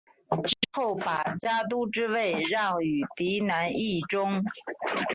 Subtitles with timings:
[0.47, 4.43] 之后把家督之位让与嫡男义忠。